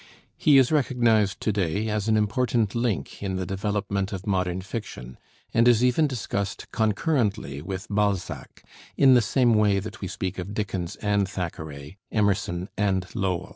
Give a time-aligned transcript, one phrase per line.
[0.35, 5.19] He is recognized to day as an important link in the development of modern fiction,
[5.53, 8.63] and is even discussed concurrently with Balzac,
[8.97, 13.49] in the same way that we speak of Dickens and Thackeray, Emerson and Lowell.